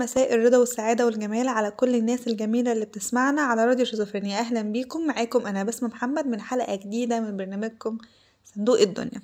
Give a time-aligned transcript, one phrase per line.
[0.00, 4.38] مساء الرضا والسعادة والجمال على كل الناس الجميلة اللي بتسمعنا على راديو شيزوفرينيا.
[4.38, 5.06] أهلا بيكم.
[5.06, 7.98] معاكم أنا بسمة محمد من حلقة جديدة من برنامجكم
[8.44, 9.22] صندوق الدنيا.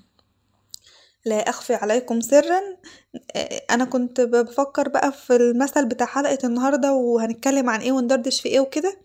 [1.24, 2.60] لا أخفي عليكم سرا.
[3.70, 8.60] أنا كنت بفكر بقى في المثل بتاع حلقة النهاردة وهنتكلم عن إيه وندردش في إيه
[8.60, 8.96] وكده.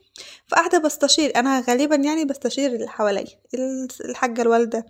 [0.48, 3.26] فقاعدة بستشير أنا غالبا يعني بستشير اللي حواليا
[4.02, 4.86] الحاجة الوالدة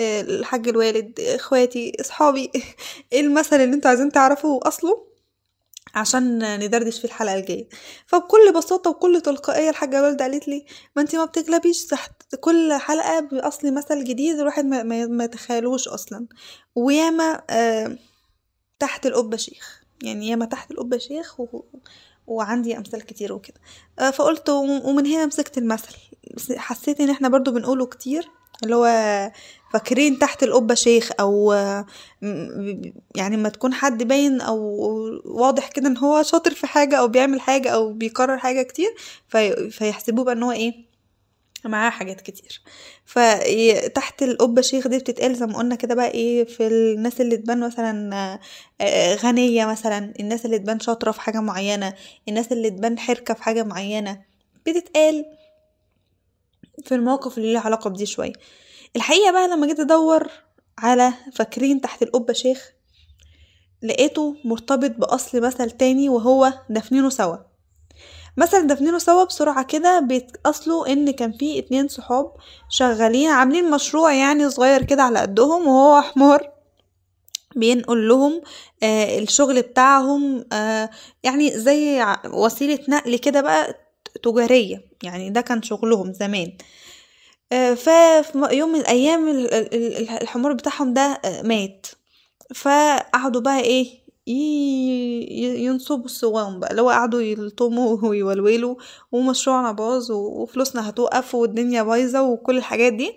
[0.00, 2.50] الحاج الوالد إخواتي أصحابي.
[3.12, 5.11] إيه المثل اللي أنتوا عايزين تعرفوا أصله؟
[5.94, 7.68] عشان ندردش في الحلقة الجاية.
[8.06, 10.66] فبكل بساطة وكل تلقائية الحاجة والدة قالت لي
[10.96, 15.88] ما انت ما بتغلبيش تحت كل حلقة بأصل مثل جديد الواحد ما, ما, ما يتخيلوش
[15.88, 16.26] أصلا.
[16.74, 17.98] وياما آه
[18.78, 19.82] تحت القبة شيخ.
[20.02, 21.62] يعني ياما تحت القبة شيخ و...
[22.26, 23.60] وعندي أمثال كتير وكده.
[23.98, 25.94] آه فقلت ومن هنا مسكت المثل.
[26.56, 28.30] حسيت إن إحنا برضو بنقوله كتير.
[28.64, 29.30] اللي هو
[29.72, 31.52] فاكرين تحت القبة شيخ أو
[33.16, 34.58] يعني ما تكون حد باين أو
[35.24, 38.90] واضح كده إن هو شاطر في حاجة أو بيعمل حاجة أو بيكرر حاجة كتير
[39.28, 40.92] في فيحسبوه بقى إن هو إيه؟
[41.64, 42.62] معاه حاجات كتير.
[43.06, 47.60] فتحت القبة شيخ دي بتتقال زي ما قلنا كده بقى إيه؟ في الناس اللي تبان
[47.60, 48.38] مثلا
[49.24, 51.94] غنية مثلا الناس اللي تبان شاطرة في حاجة معينة
[52.28, 54.22] الناس اللي تبان حركة في حاجة معينة
[54.66, 55.24] بتتقال.
[56.84, 58.32] في المواقف اللي ليها علاقة بدي شوية
[58.96, 60.28] الحقيقة بقى لما جيت أدور
[60.78, 62.70] على فاكرين تحت القبة شيخ
[63.82, 67.36] لقيته مرتبط بأصل مثل تاني وهو دفنينه سوا.
[68.36, 72.32] مثل دفنينه سوا بسرعة كده بيتأصله إن كان في اتنين صحاب
[72.70, 76.52] شغالين عاملين مشروع يعني صغير كده على قدهم وهو حمار
[77.56, 78.40] بينقل لهم
[78.82, 80.90] آه الشغل بتاعهم آه
[81.22, 83.81] يعني زي وسيلة نقل كده بقى
[84.22, 86.52] تجارية يعني ده كان شغلهم زمان.
[87.76, 89.28] ففي يوم من الأيام
[90.22, 91.86] الحمار بتاعهم ده مات.
[92.54, 94.02] فقعدوا بقى إيه
[95.64, 98.76] ينصبوا الصوام بقى لو قعدوا يلطموا ويولولوا
[99.12, 103.12] ومشروعنا باظ وفلوسنا هتوقف والدنيا بايظة وكل الحاجات دي.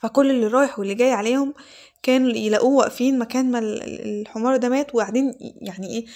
[0.00, 1.54] فكل اللي رايح واللي جاي عليهم
[2.02, 6.06] كانوا يلاقوه واقفين مكان ما الحمار ده مات وقاعدين يعني إيه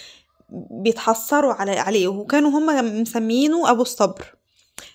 [0.71, 4.35] بيتحسروا على عليه وكانوا هما مسميينه أبو الصبر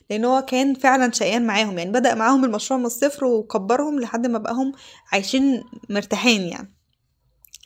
[0.10, 4.38] لأن هو كان فعلا شقيان معاهم يعني بدأ معاهم المشروع من الصفر وكبرهم لحد ما
[4.38, 4.72] بقاهم
[5.12, 6.74] عايشين مرتاحين يعني.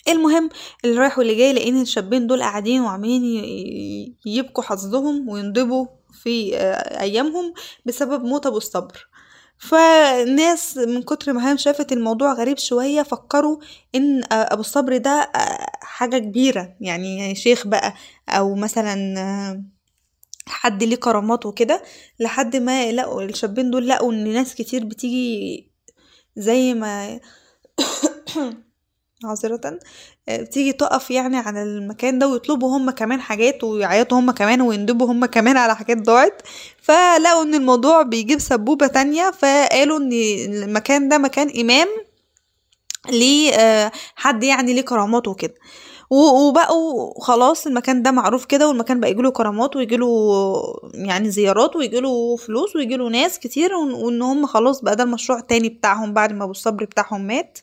[0.08, 0.50] المهم
[0.86, 3.24] اللي رايح واللي جاي لقين الشابين دول قاعدين وعمالين
[4.26, 5.86] يبكوا حظهم ويندبوا
[6.24, 6.58] في
[7.00, 7.54] أيامهم
[7.86, 9.08] بسبب موت أبو الصبر.
[9.58, 13.58] فالناس من كتر ما هي شافت الموضوع غريب شوية فكروا
[13.96, 15.32] إن أبو الصبر ده
[15.82, 16.76] حاجة كبيرة.
[16.82, 17.94] يعني شيخ بقى
[18.30, 19.66] أو مثلا
[20.48, 21.84] حد ليه كرامات وكده
[22.20, 25.72] لحد ما لقوا الشابين دول لقوا إن ناس كتير بتيجي
[26.38, 27.20] زي ما
[29.24, 29.80] عذرة.
[30.30, 35.26] بتيجي تقف يعني على المكان ده ويطلبوا هم كمان حاجات ويعيطوا هم كمان ويندبوا هم
[35.26, 36.42] كمان على حاجات ضاعت.
[36.82, 40.12] فلقوا إن الموضوع بيجيب سبوبة تانية فقالوا إن
[40.64, 41.88] المكان ده مكان إمام
[43.10, 43.52] ليه
[44.16, 45.54] حد يعني ليه كرامات وكده.
[46.10, 50.08] وبقوا خلاص المكان ده معروف كده والمكان بقى يجيله كرامات ويجيله
[50.94, 56.14] يعني زيارات ويجيله فلوس ويجيله ناس كتير وإن هم خلاص بقى ده المشروع التاني بتاعهم
[56.14, 57.60] بعد ما ابو الصبر بتاعهم مات.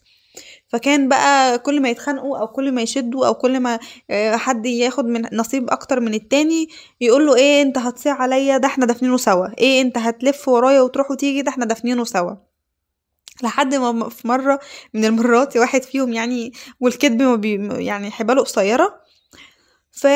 [0.72, 3.78] فكان بقى كل ما يتخانقوا أو كل ما يشدوا أو كل ما
[4.36, 6.68] حد ياخد من نصيب أكتر من التاني
[7.00, 9.46] يقول له إيه أنت هتصيع عليا؟ ده إحنا دافنينه سوا.
[9.58, 12.34] إيه أنت هتلف ورايا وتروح وتيجي ده إحنا دافنينه سوا.
[13.42, 14.60] لحد ما في مرة
[14.94, 19.00] من المرات واحد فيهم يعني والكذب ما بي يعني حباله قصيرة
[19.92, 20.06] ف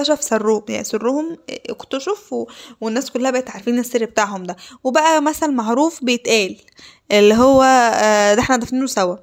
[0.00, 2.46] اكتشف سرهم يعني سرهم اكتشف و...
[2.80, 4.56] والناس كلها بقت عارفين السر بتاعهم ده.
[4.84, 6.56] وبقى مثل معروف بيتقال
[7.12, 7.62] اللي هو
[8.36, 9.16] ده إحنا دافنينه سوا.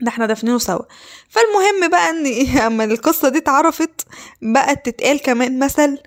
[0.00, 0.82] ده إحنا دافنينه سوا.
[1.28, 2.26] فالمهم بقى إن
[2.66, 4.06] أما القصة دي اتعرفت
[4.42, 5.98] بقت تتقال كمان مثل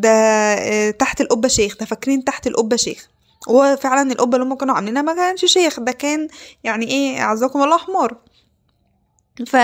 [0.00, 3.08] ده تحت القبة شيخ ده فاكرين تحت القبة شيخ.
[3.48, 6.28] وفعلا القبة اللي هم كانوا عاملينها ما كانش شيخ ده كان
[6.64, 8.16] يعني إيه أعزكم الله حمار.
[9.46, 9.56] ف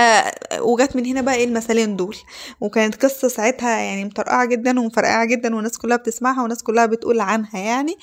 [0.59, 2.15] وجت من هنا بقى إيه المثلين دول.
[2.61, 7.59] وكانت قصة ساعتها يعني مطرقعة جدا ومفرقعة جدا والناس كلها بتسمعها والناس كلها بتقول عنها
[7.59, 7.95] يعني.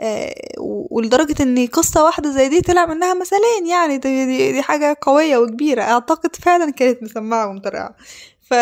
[0.00, 0.34] آه
[0.90, 3.98] ولدرجة إن قصة واحدة زي دي طلع منها مثلين يعني.
[3.98, 5.82] دي, دي, دي حاجة قوية وكبيرة.
[5.82, 7.96] أعتقد فعلا كانت مسمعة ومطرقعة.
[8.50, 8.54] ف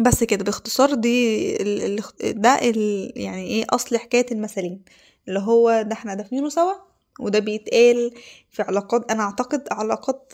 [0.00, 4.82] بس كده باختصار دي ال ده ال يعني إيه أصل حكاية المثلين.
[5.28, 6.72] اللي هو ده إحنا دافنينه سوا
[7.20, 8.10] وده بيتقال
[8.50, 10.32] في علاقات أنا أعتقد علاقات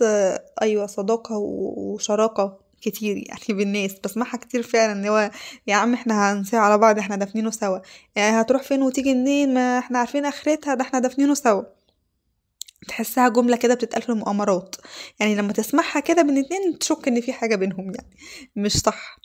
[0.62, 3.94] أيوه صداقة وشراكة كتير يعني بالناس.
[4.04, 5.30] بسمعها كتير فعلا إن هو
[5.66, 7.78] يا عم إحنا هنسيع على بعض إحنا دافنينه سوا.
[8.16, 11.62] يعني هتروح فين وتيجي منين؟ ما إحنا عارفين آخرتها ده إحنا دافنينه سوا.
[12.88, 14.76] تحسها جملة كده بتتقال في المؤامرات.
[15.20, 18.16] يعني لما تسمعها كده بين اتنين تشك إن في حاجة بينهم يعني.
[18.56, 19.18] مش صح.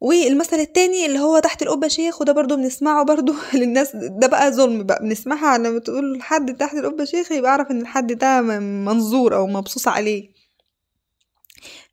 [0.00, 4.82] والمثل التاني اللي هو تحت القبة شيخ وده برضو بنسمعه برضو للناس ده بقى ظلم
[4.82, 9.46] بقى بنسمعها لما تقول لحد تحت القبة شيخ يبقى أعرف إن الحد ده منظور أو
[9.46, 10.30] مبصوص عليه.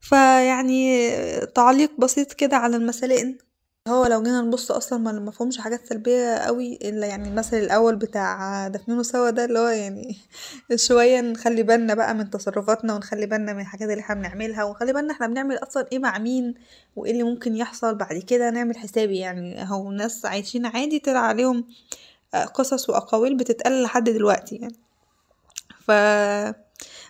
[0.01, 1.09] فيعني
[1.45, 3.37] تعليق بسيط كده على المثلين.
[3.87, 8.67] هو لو جينا نبص أصلا ما مفهومش حاجات سلبية قوي إلا يعني المثل الأول بتاع
[8.67, 10.17] دفنونه سوا ده اللي هو يعني
[10.87, 15.13] شوية نخلي بالنا بقى من تصرفاتنا ونخلي بالنا من الحاجات اللي إحنا بنعملها ونخلي بالنا
[15.13, 16.53] إحنا بنعمل أصلا إيه مع مين
[16.95, 19.71] وإيه اللي ممكن يحصل بعد كده نعمل حسابي يعني.
[19.71, 21.65] هو ناس عايشين عادي طلع عليهم
[22.53, 24.75] قصص وأقاويل بتتقال لحد دلوقتي يعني.
[25.87, 25.91] ف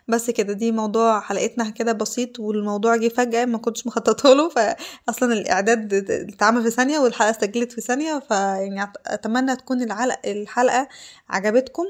[0.07, 5.33] بس كده دي موضوع حلقتنا كده بسيط والموضوع جه فجأة ما كنتش مخططه له فأصلا
[5.33, 9.81] الإعداد اتعمل في ثانية والحلقة سجلت في ثانية فيعني أتمنى تكون
[10.25, 10.87] الحلقة
[11.29, 11.83] عجبتكم.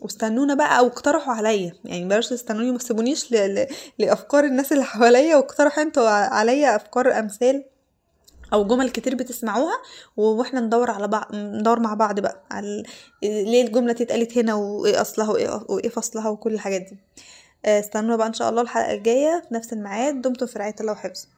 [0.00, 3.32] واستنونا بقى أو اقترحوا عليا يعني بلاش تستنوني ما تسيبونيش
[3.98, 7.64] لأفكار الناس اللي حواليا واقترحوا أنتوا عليا أفكار أمثال
[8.52, 9.74] أو جمل كتير بتسمعوها
[10.16, 12.82] وإحنا ندور على بعض ندور مع بعض بقى على
[13.22, 16.98] ليه الجملة اتقالت هنا وإيه أصلها وإيه, وإيه فصلها وكل الحاجات دي.
[17.64, 20.22] استنونا بقى إن شاء الله الحلقة الجاية في نفس الميعاد.
[20.22, 21.33] دمتم في رعاية الله وحفظه.